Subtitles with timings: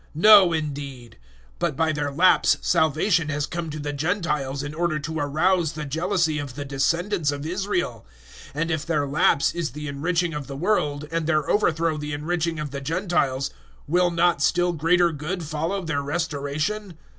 [0.15, 1.19] No, indeed;
[1.59, 5.85] but by their lapse salvation has come to the Gentiles in order to arouse the
[5.85, 8.03] jealousy of the descendants of Israel;
[8.55, 12.13] 011:012 and if their lapse is the enriching of the world, and their overthrow the
[12.13, 13.51] enriching of the Gentiles,
[13.85, 16.97] will not still greater good follow their restoration?